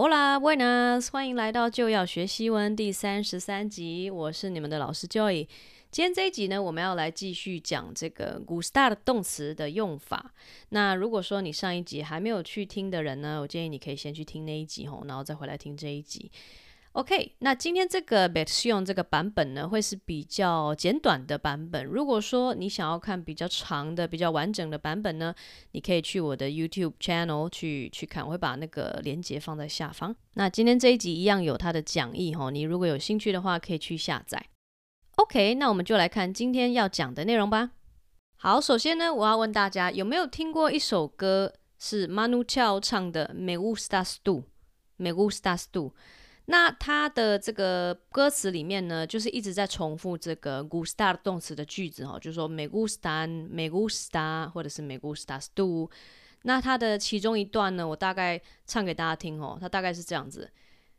[0.00, 4.08] Hola, buenas，欢迎来到就要学西文第三十三集。
[4.08, 5.48] 我是你们的老师 Joy。
[5.90, 10.32] 今天这一集呢，我们要来继续讲这个 gustar 动词的用法。
[10.68, 16.30] 那如果说你上一集还没有去听的人呢，我建议你可以先去听那一集吼，然后再回来听这一集。
[16.98, 21.84] OK，那今天这个 versión 这个版本呢，会是比较简短的版本。
[21.84, 25.32] 如果说你想要看比较长的、比较完整的版本呢，
[25.70, 30.12] 你可以去我的 YouTube channel 去去看，我会把那个链接放在下方。
[30.34, 34.46] 那今天这一集一样有它的讲义哈，你如果有兴趣的话，可以去下载。
[35.18, 37.70] OK，那我们就来看今天要讲的内容吧。
[38.38, 45.92] 好，首先呢，我要问大家有没有听过一首歌是 Manu Chao 唱的 Me gustas tú，Me gustas tú。
[46.50, 55.90] 那它的这个歌词里面呢，就是一直在重复这个 gustar 动词的句子哈，就是说 me gustan, me gusta，或者是 me gustas tú。
[56.44, 60.50] 那它的其中一段呢，我大概唱给大家听哦，它大概是这样子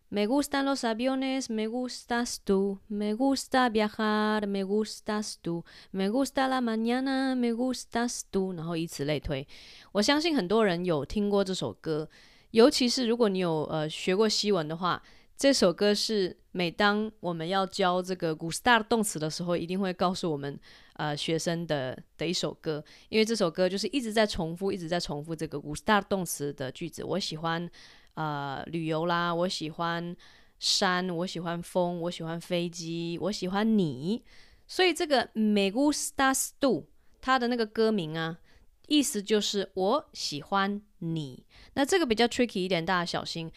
[0.10, 6.48] ：me gustan los aviones, me gustas tú, me gusta viajar, me gustas tú, me gusta
[6.48, 9.48] la mañana, me gustas tú，然后以此类推。
[9.94, 12.08] 我相信很多人有听过这首歌，
[12.52, 15.02] 尤其是如果你有呃学过西文的话。
[15.40, 20.60] 这首歌是每当我们要教这个 gustar 动词的时候，一定会告诉我们
[20.96, 27.06] 呃学生的的一首歌，因为这首歌就是一直在重复，一直在重复这个 gustar 动词的句子。
[27.06, 27.70] 我喜欢
[28.16, 30.14] 呃旅游啦，我喜欢
[30.60, 34.22] 山，我喜欢风，我喜欢飞机，我喜欢你。
[34.68, 36.84] 所以这个 me gustas tú，
[37.22, 38.40] 它的那个歌名啊，
[38.88, 41.46] 意思就是我喜欢你。
[41.76, 43.50] 那这个比较 tricky 一点，大家小心。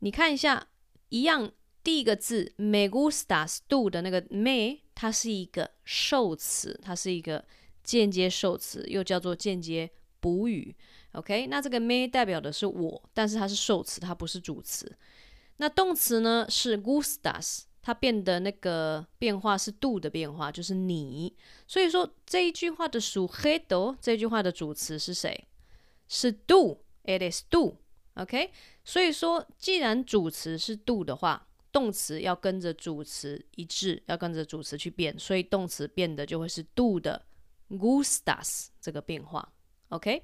[0.00, 0.66] 你看一下。
[1.08, 1.50] 一样，
[1.82, 7.44] 第一个字 me gustas do 的那个 me，它是一个受词，它是一个
[7.82, 10.76] 间接受词，又叫做间接补语。
[11.12, 14.96] OK，那这个 me 代表的是我，但是它是受词，它不是主词。
[15.56, 21.34] 那动词呢是 gustas，它变的那个变化是 do 的变化，就是你。
[21.66, 25.48] 所以说这一句话的 sujeto，这句话的主词是谁？
[26.06, 27.78] 是 do，it is do。
[28.14, 28.50] OK，
[28.88, 37.22] 所以说，既然主词是 do 的话，动词要跟着主词一致，要跟着主词去变，所以动词变的就会是 do 的
[37.68, 39.46] gustas 这个变化。
[39.90, 40.22] OK，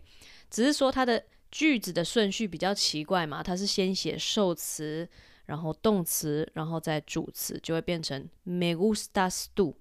[0.48, 5.06] 只是说它的句子的顺序比较奇怪嘛，它是先写受词，
[5.44, 9.76] 然后动词，然后再主词，就会变成 me gustas do。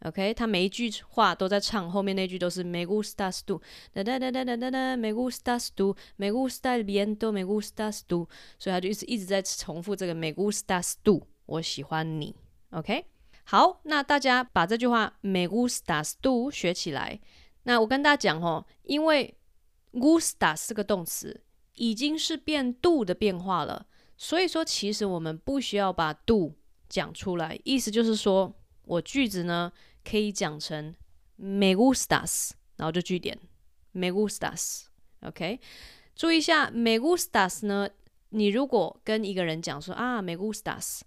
[0.00, 3.60] OK，他每一句话都在唱，后面那句都是 Me gustas tú，
[3.92, 8.28] 哒哒哒哒哒哒哒，Me gustas tú，Me gusta el viento，Me gustas tú，
[8.58, 12.36] 所以他就一直一直在重复这个 Me gustas tú，我喜欢你。
[12.70, 13.06] OK，
[13.44, 17.20] 好，那大家把这句话 Me gustas tú 学起来。
[17.62, 19.34] 那我跟大家讲哦，因为
[19.92, 21.40] gustas 这个动词
[21.76, 23.86] 已经是变 tú 的变化了，
[24.18, 26.52] 所以说其实我们不需要把 tú
[26.90, 29.72] 讲出来，意思就是说我句子呢。
[30.06, 30.94] 可以讲成
[31.36, 33.38] me gustas，然后就句点
[33.92, 35.58] me gustas，OK？
[36.14, 37.88] 注意一下 me gustas 呢，
[38.28, 41.00] 你如果跟一个人讲说啊 me gustas，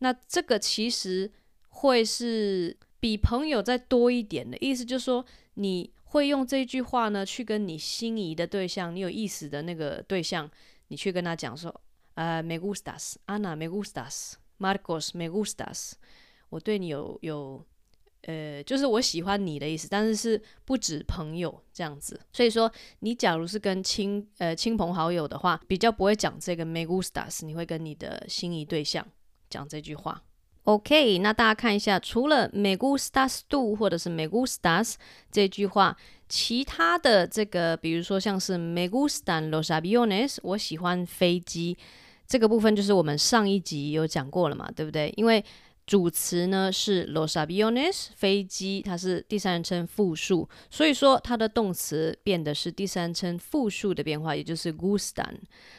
[0.00, 1.32] 那这个其实
[1.70, 5.24] 会是比朋友再多一点的意思，就是说
[5.54, 10.50] 你会用这句话呢去跟你心仪的对象，你有意思的那个对象，
[10.88, 11.80] 你去跟他讲说，
[12.16, 15.92] 呃 me gustas，Ana me gustas，Marcos me gustas，
[16.54, 17.64] 我对你有有。
[18.26, 22.18] 呃，就是我喜欢你的意思，但是是不止朋友这样子。
[22.32, 29.06] 所以说，你假如是跟亲呃亲朋好友的话，比较不会讲这个 me gustas，你会跟你的心仪对象
[29.50, 30.22] 讲这句话。
[30.62, 34.94] OK，那大家看一下，除了 me gustas tú 或者是 me gustas
[35.30, 35.94] 这句话，
[36.26, 41.76] 其他的这个，比如说像是 me gustan los aviones，我喜欢飞机，
[42.26, 45.12] 这个部分就是我们上一集有讲过了嘛，对不对？
[45.18, 45.44] 因为
[45.86, 55.34] 主词呢是 los aviones，飞机，它是第三人称复数，所以说它的动词变的是第三人称复数的变化，也就是 gustan。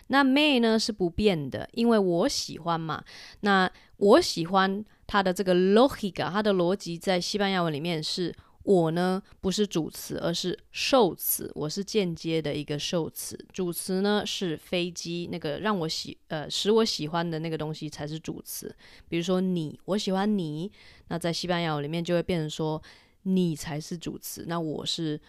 [0.08, 3.04] 那 me 呢是不变的，因为我喜欢嘛。
[3.42, 8.34] 那我喜欢它的这个 logica，它的逻辑在西班牙文里面是。
[8.66, 11.52] 我呢不是主词，而是受词。
[11.54, 18.76] 我是间接的一个受词，主词呢是飞机，那个让我喜呃使我喜欢的那个东西才是主词。
[19.08, 20.72] 比如说你，我喜欢你，
[21.10, 22.82] 那在西班牙语里面就会变成说
[23.22, 25.22] 你才是主词，那我是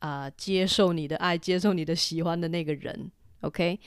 [0.00, 3.10] 啊、接受你的爱，接受你的喜欢的那个人。
[3.40, 3.80] OK，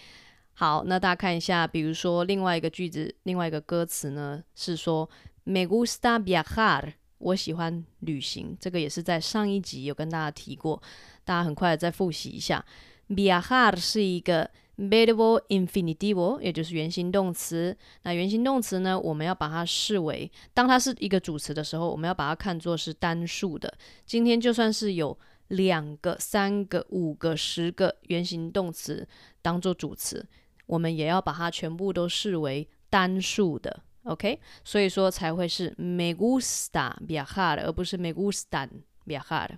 [0.54, 5.08] 好，那大家看一下，比如说另外一个句子，另外一个歌词呢是说
[5.44, 6.94] Me gusta viajar。
[7.26, 10.80] 我喜欢旅行，这个也是在上一集有跟大家提过，
[11.24, 12.64] 大家很快再复习一下。
[13.10, 17.76] Viajar 是一个 verbo infinitivo，也就是原形动词。
[18.04, 23.74] 那原形动词呢，我们要把它视为，当它是一个主词的时候，我们要把它看作是单数的。
[24.06, 25.18] 今天就算是有
[25.48, 29.08] 两个、三个、五个、十个原形动词
[29.42, 30.24] 当做主词，
[30.68, 33.82] 我们也要把它全部都视为单数的。
[34.06, 38.70] OK，所以说才会是 me gusta viajar，而不是 me gustan
[39.06, 39.58] viajar。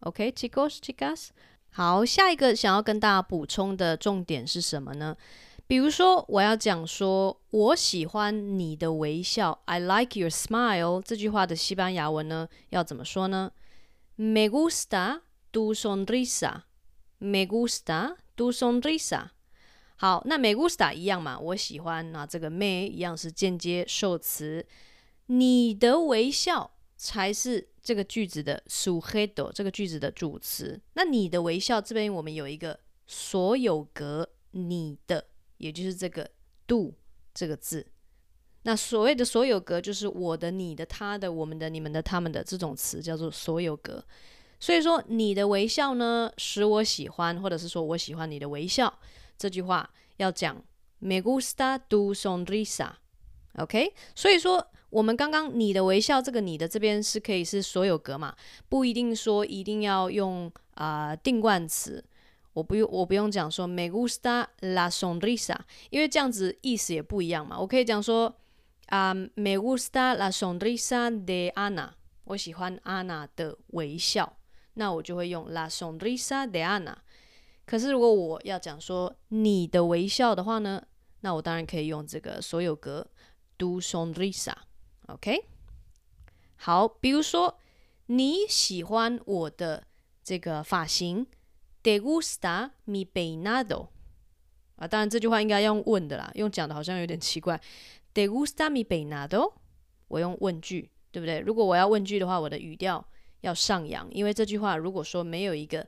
[0.00, 1.28] OK，chicos，chicas。
[1.70, 5.16] 好，下一个想要跟大家补充的重点是什么呢？
[5.66, 11.02] 比如说，我要讲说我喜欢你的微笑，I like your smile。
[11.02, 13.52] 这句话的西班牙文呢，要怎么说呢
[14.16, 15.20] ？Me gusta
[15.52, 16.62] tu sonrisa。
[17.18, 19.28] Me gusta tu sonrisa。
[19.98, 22.10] 好，那 me gusta 一样嘛，我喜欢。
[22.10, 24.66] 那这个 me 一样是间接受词，
[25.26, 27.68] 你的微笑才是。
[27.80, 30.78] 这个句子的 sujeto，这个句子的主词。
[30.92, 35.24] 那你的微笑这边我们有一个所有格，你的，
[35.56, 36.28] 也就是这个
[36.66, 36.92] do
[37.32, 37.86] 这个字。
[38.64, 44.04] 那所谓的所有格就是我的、你的、他的、我们的、你们的、他们的这种词叫做所有格。
[44.60, 48.92] 所以说你的微笑呢，使我喜欢，或者是说我喜欢你的微笑。
[49.38, 50.56] 这句话要讲
[50.98, 52.90] me gusta tu sonrisa。
[53.54, 54.68] OK，所以说。
[54.90, 58.34] 我们刚刚你的微笑，这个你的这边是可以是所有格嘛？
[58.70, 62.02] 不一定说一定要用啊、呃、定冠词。
[62.54, 65.54] 我不用我不用讲说 me gusta la sonrisa，
[65.90, 67.60] 因为这样子意思也不一样嘛。
[67.60, 68.34] 我可以讲说
[68.86, 71.90] 啊、呃、me gusta la sonrisa de Ana，
[72.24, 74.38] 我喜欢 Ana 的微笑，
[74.72, 76.94] 那我就会用 la sonrisa de Ana。
[77.68, 80.82] 可是如果我要讲说你的微笑的话呢，
[81.20, 83.06] 那我当然可以用这个所有格
[83.58, 84.54] ，du sonrisa。
[85.08, 85.44] OK，
[86.56, 87.58] 好，比如说
[88.06, 89.84] 你喜欢我的
[90.24, 91.26] 这个发型
[91.82, 93.88] ，¿Te gusta mi peinado？
[94.76, 97.60] 啊，当然这句话应该用问的啦，用讲的好像有点奇怪。
[98.14, 99.52] ¿Te gusta mi peinado？
[100.08, 101.40] 我用问句，对不对？
[101.40, 103.06] 如果我要问句的话，我的语调
[103.42, 105.86] 要上扬，因为这句话如果说没有一个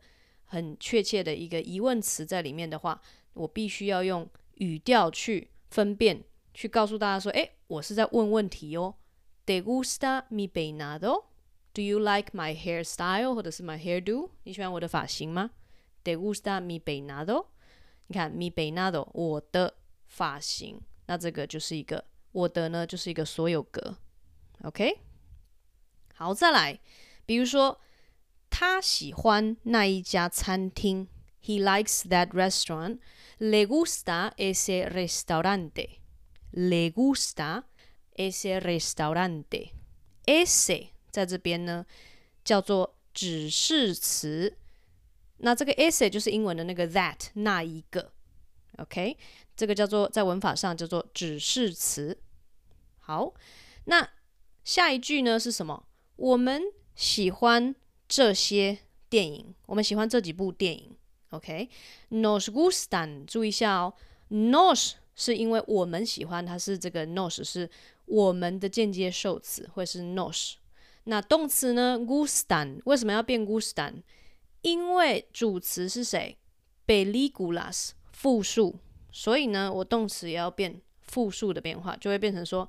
[0.51, 3.01] 很确切的一个疑问词在里面的话，
[3.35, 8.97] 我必须要用语调去分辨，去告诉大家说，诶，我是在问问题哦。
[9.47, 11.27] ¿Te gusta mi peinado?
[11.73, 14.31] Do you like my hairstyle 或者是 my hairdo？
[14.43, 15.53] 你喜欢我的发型吗
[16.03, 17.47] ？¿Te gusta mi peinado？
[18.09, 19.77] 你看 mi peinado 我的
[20.09, 23.97] 发型，那这个就是一个我的呢，就是一个所有格。
[24.65, 24.99] OK，
[26.15, 26.81] 好，再来，
[27.25, 27.81] 比如说
[28.51, 31.09] 他喜欢那一家餐厅
[31.43, 32.99] ，He likes that restaurant.
[33.39, 36.01] Le gusta ese restaurante.
[36.51, 37.63] Le gusta
[38.17, 41.87] ese restaurante，ese 在这边呢
[42.45, 44.59] 叫做指示词，
[45.39, 48.13] 那这个 ese 就是英文的那个 that 那一个
[48.79, 49.17] ，OK，
[49.57, 52.21] 这个叫做在文法上叫做指示词。
[52.99, 53.33] 好，
[53.85, 54.11] 那
[54.65, 55.87] 下一句呢是什么？
[56.17, 56.63] 我们
[56.95, 57.75] 喜欢
[58.11, 58.77] 这些
[59.09, 60.97] 电影，我们喜欢这几部电影
[61.31, 63.95] ，OK，nos gustan，注意一下哦
[64.31, 67.71] ，nos 是因为我们喜欢，它是这个 nos 是。
[68.07, 70.55] 我们的间接受词会是 nos，
[71.05, 74.03] 那动词呢？gustan 为什么要变 gustan？
[74.63, 76.37] 因为主词是谁
[76.89, 78.81] ？películas 复数，
[79.13, 82.69] 所以呢，我动词也要变复数的变化，就会变成说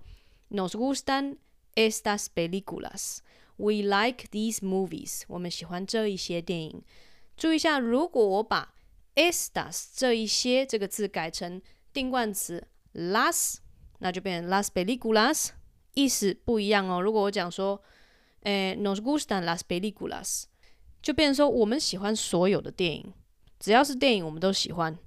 [0.52, 1.38] nos gustan
[1.74, 3.18] estas películas。
[3.62, 5.22] We like these movies。
[5.28, 6.82] 我们喜欢这一些电影。
[7.38, 8.74] 注意一下，如果我把
[9.16, 11.62] estas 这一些这个字改成
[11.94, 13.58] 定冠词 las。
[14.04, 15.50] 那就变成 las películas，
[15.94, 17.00] 意思不一样哦。
[17.00, 17.80] 如果我讲说，
[18.42, 20.46] 诶，nos gustan las películas，
[21.04, 23.14] 就变成说我们喜欢所有的电影，
[23.60, 24.98] 只要是电影我们都喜欢，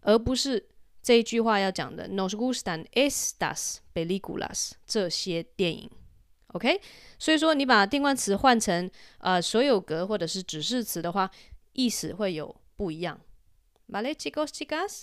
[0.00, 0.68] 而不是
[1.00, 5.88] 这一句话要讲的 nos gustan estas películas 这些电影。
[6.52, 6.80] OK，
[7.18, 11.30] 所以说你把定冠词换成呃所有格或者是指示词的话，
[11.72, 13.20] 意思会有不一样。
[13.88, 15.02] Vale, chicos, chicas.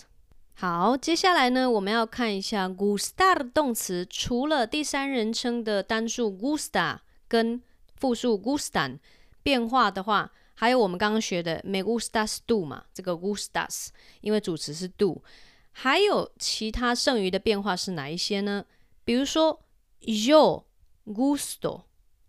[0.54, 7.62] 好，接下来呢，我们要看一下 gustar 动词，除了第三人称的单数 gusta 跟
[7.96, 8.98] 复数 gustan
[9.42, 13.88] 变化的话，还有我们刚刚学的 me gustas do 嘛，这个 gustas
[14.20, 15.22] 因为主词是 do，
[15.70, 18.64] 还有其他剩余的变化是哪一些呢？
[19.04, 19.62] 比如说
[20.00, 20.64] yo
[21.12, 21.84] gusto，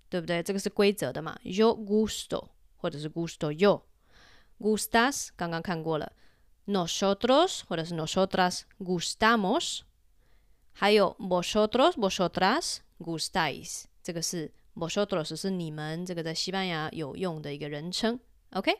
[0.09, 0.41] 对不对？
[0.41, 6.11] 这个是规则的嘛，yo gusto 或者是 gusto yo，gustas 刚刚看过了。
[6.65, 9.81] nosotros 或者是 nosotras gustamos，
[10.71, 18.19] 还有 vosotros vosotras gustais 这个是 vosotros 是你们，这个在西班牙有用的一个人称。
[18.51, 18.71] OK，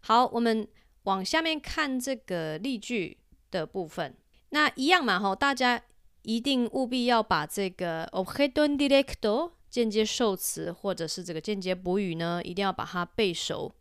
[0.00, 0.68] 好，我们
[1.04, 3.18] 往下面看这个例句
[3.50, 4.16] 的部分。
[4.50, 5.82] 那一样嘛，吼，大家
[6.24, 13.72] 一定务必要把这个 objeto indirecto 间接受词或者是这个间接补语呢，一定要把它背熟。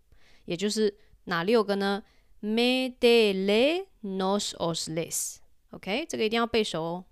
[0.45, 0.95] 也就是
[1.25, 2.03] 哪六个呢
[2.41, 5.37] ？Me, de le nos, os, les。
[5.71, 7.05] OK，这个一定要背熟哦。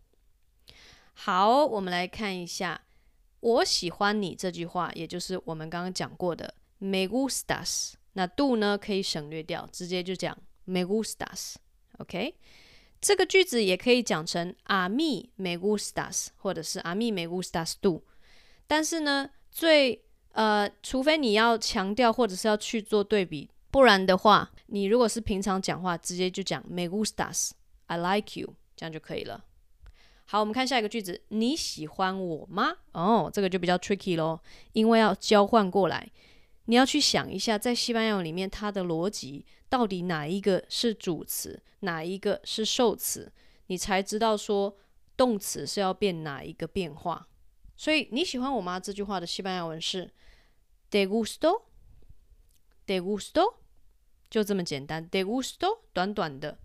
[1.13, 2.81] 好，我们来看一下
[3.39, 7.93] “我喜欢你”这句话，也就是我们刚刚讲过的 “me gustas”。
[8.13, 11.55] 那 do 呢可以省略掉，直接就讲 “me gustas”。
[11.99, 12.35] OK，
[13.01, 18.03] 这个句子也可以讲成 “a mí me gustas” 或者是 “a mí me gustas tú”。
[18.67, 29.45] 但是呢，最呃，除非你要强调或者是要去做对比，不然的话，你如果是平常讲话，直接就讲 “me gustas”，“I like you”，这样就可以了。
[30.25, 32.77] 好，我们看下一个句子，你喜欢我吗？
[32.93, 34.41] 哦，这个就比较 tricky 咯，
[34.71, 36.09] 因为要交换过来，
[36.71, 43.29] 你要去想一下，在西班牙语里面，它的逻辑到底哪一个是主词，哪一个是受词，
[43.67, 44.77] 你才知道说
[45.17, 47.27] 动词是要变哪一个变化。
[47.75, 48.79] 所以你喜欢我吗？
[48.79, 50.09] 这句话的西班牙文是
[50.89, 53.55] ，de gusto，de gusto”，
[54.29, 56.57] 就这么简单，de gusto”，短短的。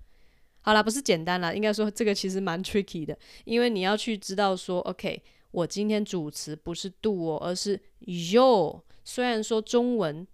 [0.60, 5.20] 好啦，不是简单啦，应该说这个其实蛮 tricky 的，因为你要去知道说，OK，
[5.50, 8.84] 我今天主词不是 do 哦，而是 you。
[9.06, 10.26] 虽然说中文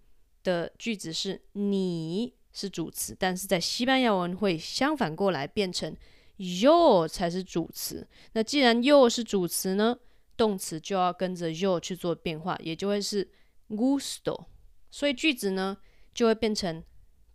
[0.43, 5.95] 的句子是你是主词，但是在西班牙文会相反过来变成
[6.37, 8.07] “you” 才是主词。
[8.31, 9.95] 那既然 “you” 是主词呢，
[10.35, 13.31] 动词就要跟着 “you” 去做变化，也就会是
[13.69, 14.47] gusto。
[14.89, 15.77] 所以句子呢
[16.11, 16.83] 就会变成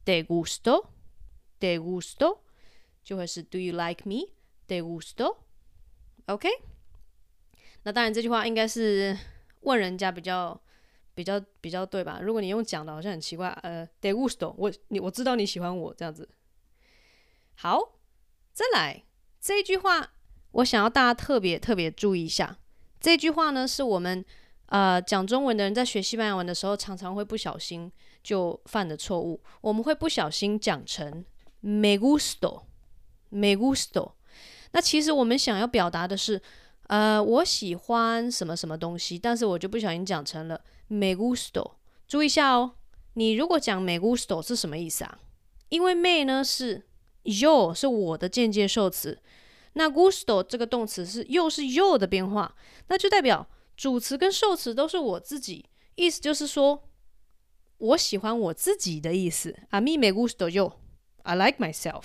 [0.05, 2.41] “de gusto”，“de gusto。
[3.05, 4.33] 就会是 Do you like me?
[4.67, 6.49] de gusto?OK？
[7.85, 9.17] 那当然，这句话应该是
[9.61, 10.61] 问人家比较
[11.19, 12.21] 比较比较对吧？
[12.23, 13.49] 如果你用讲的，好像很奇怪。
[13.65, 14.55] 呃，de gusto？
[14.57, 16.29] 我你我知道你喜欢我这样子。
[17.57, 17.99] 好，
[18.53, 19.03] 再来
[19.41, 20.13] 这句话，
[20.53, 22.57] 我想要大家特别特别注意一下。
[23.01, 24.25] 这句话呢，是我们
[24.67, 27.91] 呃讲中文的人在学西班牙文的时候，常常会不小心
[28.23, 29.43] 就犯的错误。
[29.61, 31.25] 我们会不小心讲成
[31.59, 32.63] Me gusto。
[33.31, 34.13] Me gusto，
[34.71, 36.41] 那其实我们想要表达的是，
[36.85, 40.59] 呃，我喜欢什么什么东西，但是我就不小心讲成了
[40.89, 41.73] me gusto。
[42.07, 42.73] 注意一下哦，
[43.15, 45.19] 你如果讲 me gusto 是什么意思啊？
[45.69, 46.87] 因为 me 呢是
[47.23, 49.21] Your 是我的间接受词，
[49.75, 52.57] 那 gusto 这个动词是又是 Your 的变化，
[52.89, 56.83] 那就代表主词跟受词都是我自己，意思就是说
[57.77, 59.55] 我喜欢我自己的意思。
[59.71, 62.05] A mí me gusto yo，I like myself。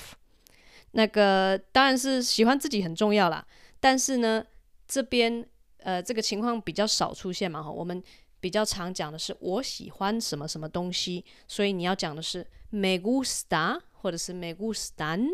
[0.92, 3.48] 那个当然是喜欢自己很重要啦，
[3.80, 4.46] 但是呢，
[4.88, 5.48] 这边
[5.78, 8.04] 呃这个情况比较少出现嘛哈，我们
[8.44, 15.26] 比较常讲的是我喜欢什么什么东西，所以你要讲的是 me gusta 或者是 me gustan，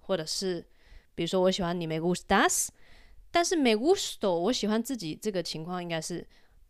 [0.00, 0.62] 或者是
[1.14, 2.68] 比如说我喜欢你 me gustas，
[3.30, 6.22] 但是 me gusto 我喜欢自己这个情况应该是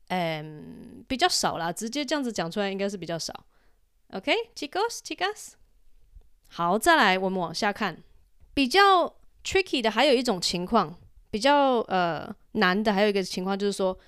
[0.06, 3.34] 嗯比较少啦，直接这样子讲出来应该是比较少。
[4.12, 5.54] OK，chicos，chicas，
[6.48, 8.00] 好，再来我们往下看。
[8.54, 9.12] 比较
[9.42, 10.94] tricky 的还有一种情况，
[11.28, 13.98] 比较呃难的还有一个情况就是说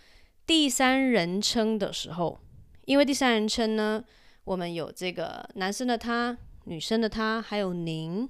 [0.50, 2.40] 第三人称的时候，
[2.85, 4.04] 因为第三人称呢，
[4.42, 8.28] 我们有这个男生的他、女生的他，还有您，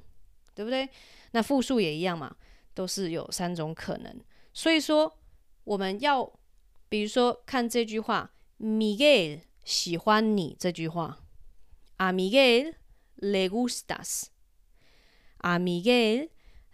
[0.54, 0.86] 对不对？
[1.30, 2.36] 那复数也一样嘛，
[2.74, 4.20] 都是有三种可能。
[4.52, 5.18] 所以说
[5.64, 6.30] 我们要
[6.90, 11.20] 比如说看这句话，Miguel 喜欢你这句话
[11.96, 12.74] ，A Miguel
[13.16, 14.24] le gustas。
[15.38, 16.28] A Miguel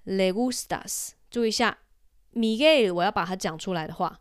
[0.06, 1.10] le gustas。
[1.30, 1.78] 注意一下
[2.32, 4.20] ，Miguel，我要把它讲出来的话，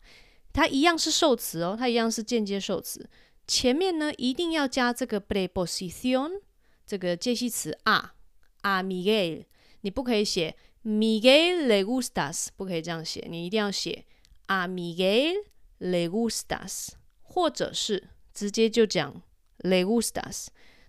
[0.56, 3.08] 它一样是受词哦，它一样是间接受词。
[3.46, 6.42] 前面呢，一定要加这个 preposición，
[6.88, 8.14] 这个介系词 a。
[8.62, 9.44] A Miguel，
[9.82, 14.06] 你不可以写 Miguel le gustas，不可以这样写，你一定要写
[14.48, 15.36] A Miguel
[15.80, 19.22] le gustas，或者是直接就讲
[19.60, 20.48] le gustas，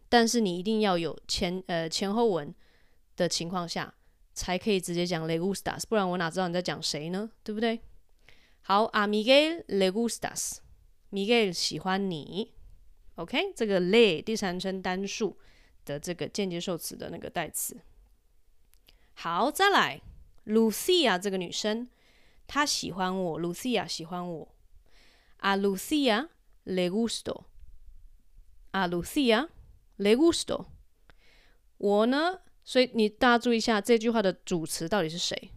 [0.08, 2.54] 但是你一定要有前呃前后文。
[3.16, 3.94] 的情况下，
[4.34, 7.30] 才可以直接讲 le gustas，不然我哪知道你在讲谁呢？
[7.42, 7.80] 对不对？
[8.68, 12.52] 好，a Miguel le gustas，Miguel 喜欢你。
[13.14, 15.38] OK，这个 le 第三人称单数
[15.84, 17.80] 的这个间接受词的那个代词。
[19.14, 20.02] 好，再来
[20.46, 21.88] ，Lucia 这个女生，
[22.48, 24.52] 她喜欢我，Lucia 喜欢我。
[25.36, 26.30] A Lucia
[26.64, 29.48] le gusto，A Lucia
[29.98, 30.66] le gusto。
[31.78, 32.40] 我呢？
[32.64, 35.52] 所以你大家注意一下这句话的主词到底是谁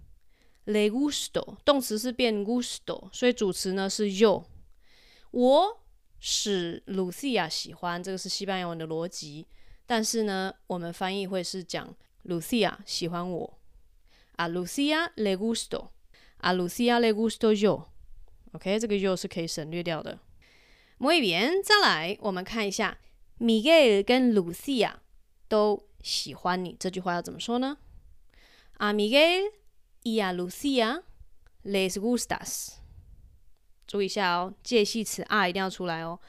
[0.70, 4.44] ？Le gusto，动词是变 gusto，所以主词呢是 yo。
[5.32, 5.82] 我
[6.20, 9.48] 使 Lucia 喜欢，这个是西班牙文的逻辑。
[9.88, 11.96] 但是呢，我们翻译会是讲
[12.26, 13.60] Lucia 喜欢我。
[14.36, 15.90] A Lucia le gusto.
[16.38, 17.86] A Lucia le gusto yo.
[18.52, 20.20] OK，这个 yo 是可以省略掉的。
[21.00, 23.00] Muy bien，再来，我们看一下
[23.40, 24.94] ，Miguel 跟 Lucia
[25.48, 26.76] 都喜欢你。
[26.80, 27.80] 这句话要怎么说呢
[28.78, 29.52] ？A Miguel
[30.04, 31.04] y a Lucia
[31.64, 32.76] les gustas。
[33.88, 36.20] 注意一下哦，介系词 a 一定要出来哦。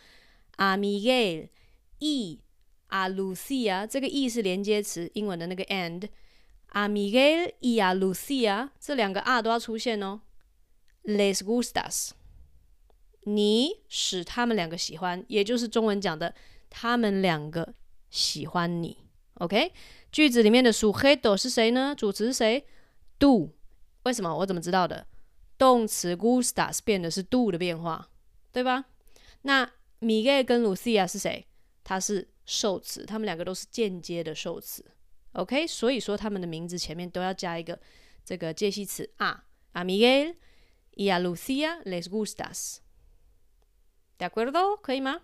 [0.56, 1.48] A Miguel
[1.98, 2.40] y
[2.88, 6.08] a Lucia，这个 e 是连接词，英文的那个 and。
[6.68, 10.20] A Miguel y a Lucia，这两个 a 都要出现哦。
[11.04, 12.10] Les gustas，
[13.24, 16.34] 你使他们两个喜欢，也就是中文讲的，
[16.68, 17.74] 他们两个
[18.08, 18.98] 喜欢你。
[19.34, 19.72] OK，
[20.12, 21.94] 句子里面的 sujeto 是谁呢？
[21.94, 22.66] 主词是谁
[23.18, 23.50] ？Do。
[24.04, 24.34] 为什么？
[24.38, 25.06] 我怎么知道的？
[25.58, 28.08] 动词 gustas 变的是 do 的变化，
[28.50, 28.86] 对吧？
[29.42, 31.46] 那 Miguel 跟 Lucia 是谁？
[31.84, 34.84] 它是受词，他们两个都是间接的受词。
[35.32, 37.78] OK，所以说他们的名字前面都要加一个
[38.24, 39.44] 这个介系词啊。
[39.72, 40.36] A Miguel
[40.96, 44.80] y a Lucia les gustas，¿De acuerdo？
[44.80, 45.20] 可以吗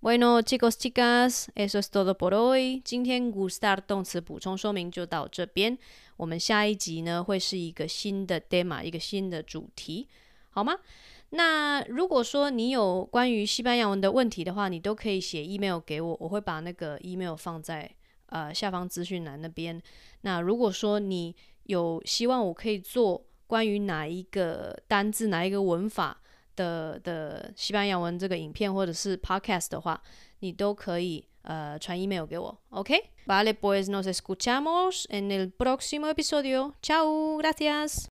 [0.00, 2.82] ？Bueno, chicos, chicas, eso es todo por hoy。
[2.84, 5.78] 今天 gustar 动词补充说明就到这边。
[6.16, 10.08] 我们下一集呢会是一个新的 demo，一个新的主题，
[10.50, 10.74] 好吗？
[11.30, 17.90] 那如果说你有关于西班牙文的问题的话，你都可以写 email 给我，我会把那个 email 放在。
[18.28, 19.80] 呃，下方资讯栏那边。
[20.22, 21.32] 那如果说你
[21.64, 26.20] 有希望我可以做关于哪一个单字、哪一个文法
[26.56, 30.02] 的的西班牙文这个影片或者是 podcast 的话，
[30.40, 32.57] 你都可以 呃传 email 给我。
[32.69, 36.75] OK，Vale, pues nos escuchamos en el próximo episodio.
[36.81, 38.09] Chao, gracias.